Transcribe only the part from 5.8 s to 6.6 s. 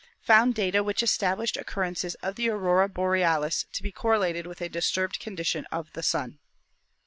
the Sun.